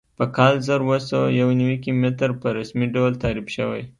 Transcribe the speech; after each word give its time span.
په 0.17 0.25
کال 0.37 0.53
زر 0.67 0.79
اووه 0.83 0.97
سوه 1.09 1.27
یو 1.41 1.49
نوي 1.59 1.77
کې 1.83 1.91
متر 2.01 2.29
په 2.41 2.47
رسمي 2.57 2.87
ډول 2.95 3.13
تعریف 3.23 3.47
شوی. 3.55 3.83